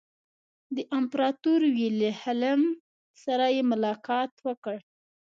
[0.75, 2.61] د امپراطور ویلهلم
[3.23, 4.77] سره یې ملاقات وکړ.